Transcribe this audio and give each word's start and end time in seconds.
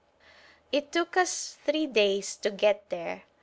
It 0.71 0.91
took 0.91 1.15
us 1.15 1.59
three 1.63 1.85
days 1.85 2.35
to 2.37 2.49
get 2.49 2.89
there. 2.89 3.21